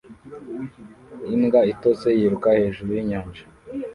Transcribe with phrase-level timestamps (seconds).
[1.35, 3.43] Imbwa itose yiruka hejuru yinyanja